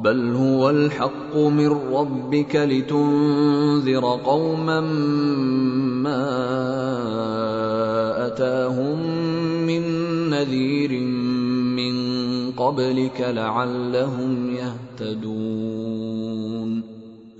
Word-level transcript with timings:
بل 0.00 0.34
هو 0.34 0.70
الحق 0.70 1.36
من 1.36 1.68
ربك 1.92 2.56
لتنذر 2.56 4.20
قوما 4.24 4.80
ما 6.02 6.26
اتاهم 8.26 8.98
من 9.66 9.82
نذير 10.30 11.00
من 11.76 11.94
قبلك 12.52 13.20
لعلهم 13.20 14.56
يهتدون 14.56 15.97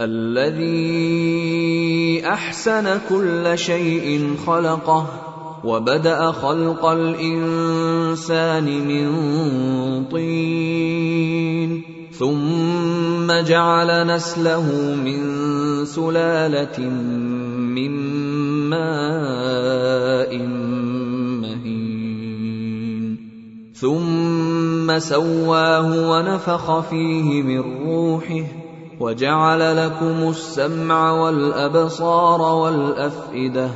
الذي 0.00 0.66
أحسن 2.26 3.00
كل 3.08 3.58
شيء 3.58 4.36
خلقه 4.46 5.06
وبدأ 5.64 6.32
خلق 6.32 6.84
الإنسان 6.86 8.64
من 8.88 9.08
طين 10.04 11.82
ثم 12.12 13.32
جعل 13.46 14.06
نسله 14.06 14.94
من 15.04 15.20
سلالة 15.84 16.80
من 17.58 17.90
ماء 18.70 20.38
مهين 21.42 23.16
ثم 23.74 24.98
سواه 24.98 26.10
ونفخ 26.10 26.80
فيه 26.80 27.42
من 27.42 27.60
روحه 27.86 28.63
وجعل 29.00 29.86
لكم 29.86 30.30
السمع 30.30 31.12
والأبصار 31.12 32.42
والأفئدة 32.42 33.70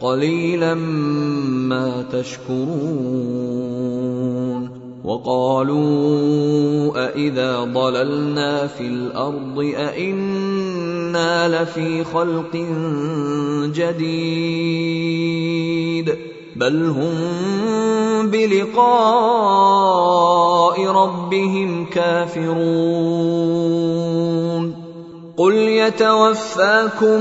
قليلا 0.00 0.74
ما 0.74 2.04
تشكرون 2.12 3.54
وقالوا 5.04 7.06
أإذا 7.06 7.64
ضللنا 7.64 8.66
في 8.66 8.86
الأرض 8.86 9.72
أإنا 9.76 11.62
لفي 11.62 12.04
خلق 12.04 12.56
جديد 13.74 15.24
بل 16.56 16.86
هم 16.86 17.14
بلقاء 18.30 18.84
ربهم 20.86 21.86
كافرون 21.86 24.03
قل 25.36 25.54
يتوفاكم 25.54 27.20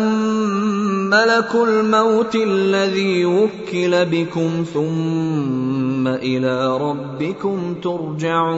ملك 1.09 1.56
الموت 1.56 2.35
الذي 2.35 3.25
وكل 3.25 4.06
بكم 4.06 4.66
ثم 4.74 6.07
إلى 6.07 6.78
ربكم 6.78 7.75
ترجعون 7.84 8.53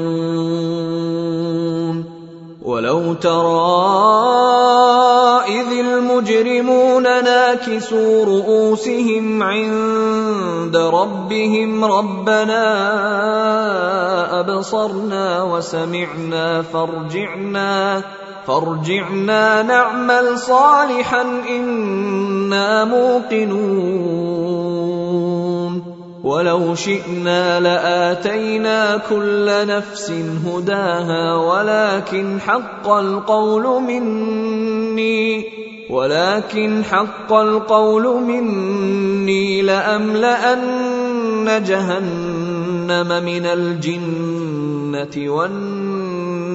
ولو 2.63 3.13
ترى 3.13 3.85
اذ 5.47 5.79
المجرمون 5.79 7.03
ناكسوا 7.03 8.25
رؤوسهم 8.25 9.43
عند 9.43 10.77
ربهم 10.77 11.85
ربنا 11.85 12.65
ابصرنا 14.39 15.43
وسمعنا 15.43 16.61
فارجعنا 16.61 18.03
فارجعنا 18.47 19.61
نعمل 19.61 20.39
صالحا 20.39 21.21
إنا 21.49 22.85
موقنون. 22.85 24.35
ولو 26.25 26.75
شئنا 26.75 27.59
لآتينا 27.59 28.97
كل 29.09 29.67
نفس 29.67 30.11
هداها 30.45 31.35
ولكن 31.35 32.39
حق 32.41 32.89
القول 32.89 33.81
مني 33.81 35.43
ولكن 35.89 36.83
حق 36.83 37.33
القول 37.33 38.03
مني 38.21 39.61
لأملأن 39.61 40.65
جهنم 41.67 43.23
من 43.25 43.45
الجنة 43.45 45.29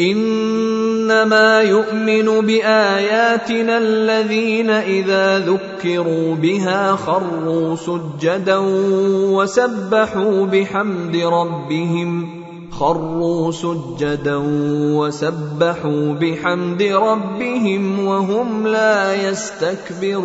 إنما 0.00 1.60
يؤمن 1.60 2.46
بآياتنا 2.46 3.78
الذين 3.78 4.70
إذا 4.70 5.38
ذكروا 5.38 6.34
بها 6.34 6.96
خروا 6.96 7.76
سجدا 7.76 8.58
وسبحوا 9.30 10.46
بحمد 10.46 11.16
ربهم 11.16 12.44
خروا 12.70 13.52
سجدا 13.52 14.42
وسبحوا 14.98 16.12
بحمد 16.12 16.82
ربهم 16.82 18.06
وهم 18.06 18.66
لا 18.66 19.28
يستكبرون 19.28 20.24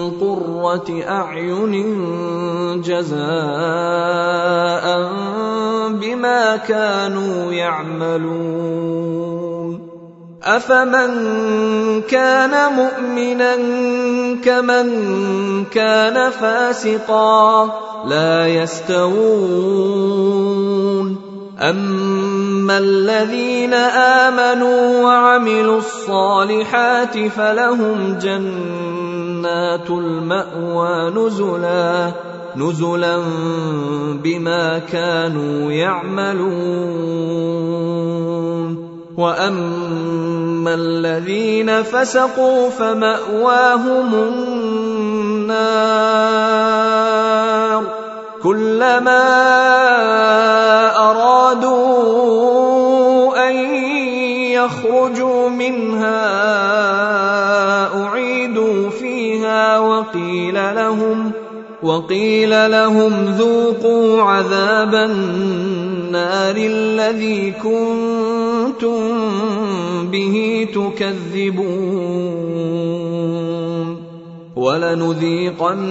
قره 0.61 1.03
أعين 1.07 1.73
جزاء 2.81 3.21
بما 5.89 6.55
كانوا 6.57 7.51
يعملون. 7.51 9.11
أفمن 10.43 11.11
كان 12.01 12.73
مؤمنا 12.73 13.55
كمن 14.45 14.87
كان 15.65 16.29
فاسقا 16.31 17.69
لا 18.07 18.47
يستوون. 18.47 20.11
أما 21.61 22.77
الذين 22.77 23.73
آمنوا 23.73 25.03
وعملوا 25.03 25.77
الصالحات 25.77 27.17
فلهم 27.17 28.17
جنات 28.21 28.90
المأوى 29.89 31.09
نزلا 31.09 32.11
نزلا 32.55 33.23
بما 34.23 34.79
كانوا 34.79 35.71
يعملون. 35.71 37.31
وأما 39.17 40.73
الذين 40.73 41.83
فسقوا 41.83 42.69
فمأواهم 42.69 44.13
النار. 44.13 44.61
كلما 48.43 49.21
أرادوا 51.09 51.89
أن 53.49 53.55
يخرجوا 54.51 55.49
منها 55.49 56.21
اعيدوا 58.03 58.30
وقيل 60.11 60.75
لهم 60.75 61.31
وقيل 61.83 62.71
لهم 62.71 63.25
ذوقوا 63.25 64.21
عذاب 64.21 64.95
النار 64.95 66.55
الذي 66.57 67.51
كنتم 67.51 69.01
به 70.11 70.67
تكذبون 70.73 72.11
ولنذيقنهم 74.55 75.81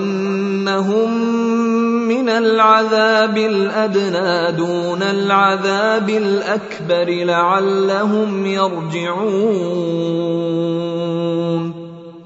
من 2.09 2.29
العذاب 2.29 3.37
الأدنى 3.39 4.53
دون 4.57 5.03
العذاب 5.03 6.09
الأكبر 6.11 7.25
لعلهم 7.25 8.47
يرجعون 8.47 10.01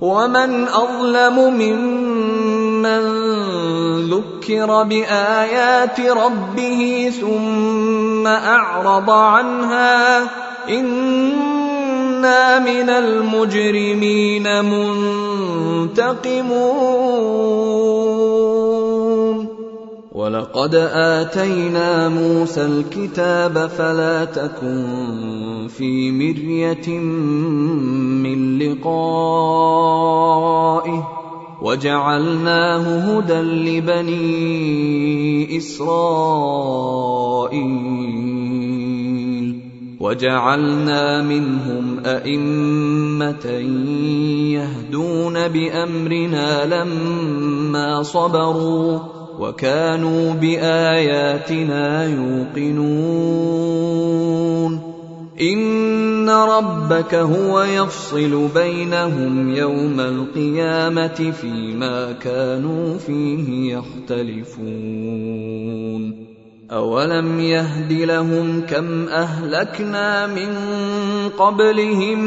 ومن 0.05 0.69
اظلم 0.69 1.37
ممن 1.55 3.05
ذكر 4.13 4.83
بايات 4.83 6.01
ربه 6.01 7.13
ثم 7.21 8.27
اعرض 8.27 9.11
عنها 9.11 10.23
أنا 10.69 12.59
من 12.59 12.91
المجرمين 12.91 14.65
منتقمون 15.89 16.45
ولقد 20.25 20.75
آتينا 20.95 22.09
موسى 22.09 22.67
الكتاب 22.67 23.67
فلا 23.67 24.25
تكن 24.25 25.67
في 25.69 26.13
مرية 26.13 26.99
من 28.25 28.59
لقائه 28.59 29.89
وجعلناه 31.63 32.99
هدى 32.99 33.41
لبني 33.81 34.17
إسرائيل 35.57 36.15
وجعلنا 40.01 41.23
منهم 41.23 41.99
أئمة 42.07 43.47
يهدون 44.57 45.49
بأمرنا 45.49 46.67
لما 46.67 48.03
صبروا 48.03 49.24
وكانوا 49.39 50.33
بآياتنا 50.33 52.05
يوقنون. 52.05 53.65
إن 55.41 56.31
ربك 56.31 57.15
هو 57.15 57.63
يفصل 57.63 58.49
بينهم 58.55 59.55
يوم 59.55 60.01
القيامة 60.01 61.33
فيما 61.41 62.13
كانوا 62.13 62.99
فيه 62.99 63.77
يختلفون. 63.77 65.25
أولم 66.71 67.41
يهد 67.41 67.93
لهم 67.93 68.61
كم 68.61 69.09
أهلكنا 69.09 70.27
من 70.27 70.49
قبلهم 71.39 72.19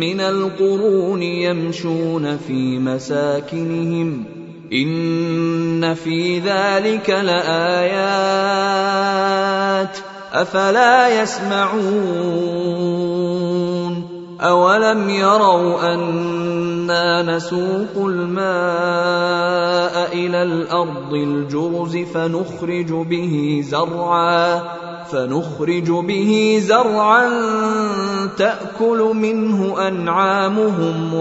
من 0.00 0.20
القرون 0.20 1.22
يمشون 1.22 2.36
في 2.36 2.78
مساكنهم 2.78 4.35
ان 4.72 5.94
في 5.94 6.38
ذلك 6.38 7.10
لايات 7.10 8.36
افلا 10.32 11.22
يسمعون 11.22 12.66
اولم 14.40 15.10
يروا 15.10 15.94
أنا 15.94 17.22
نسوق 17.22 17.96
الماء 17.96 18.46
إلى 20.12 20.42
الأرض 20.42 21.12
الجرز 21.12 21.96
فنخرج 21.96 22.92
به 22.92 23.60
زرعا 23.64 24.62
فنخرج 25.04 25.90
به 25.90 26.62
زرعا 26.66 27.28
تاكل 28.38 29.12
منه 29.14 29.88
انعامهم 29.88 31.14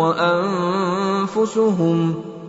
وانفسهم 1.33 1.55